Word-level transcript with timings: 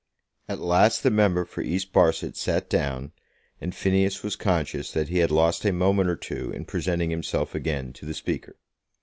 At 0.49 0.57
last 0.57 1.03
the 1.03 1.11
member 1.11 1.45
for 1.45 1.61
East 1.61 1.93
Barset 1.93 2.35
sat 2.35 2.67
down, 2.71 3.11
and 3.61 3.75
Phineas 3.75 4.23
was 4.23 4.35
conscious 4.35 4.91
that 4.93 5.09
he 5.09 5.19
had 5.19 5.29
lost 5.29 5.63
a 5.63 5.71
moment 5.71 6.09
or 6.09 6.15
two 6.15 6.49
in 6.53 6.65
presenting 6.65 7.11
himself 7.11 7.53
again 7.53 7.93
to 7.93 8.07
the 8.07 8.15
Speaker. 8.15 8.55